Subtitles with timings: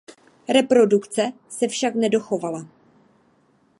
[0.49, 2.67] Reprodukce se však nedochovala.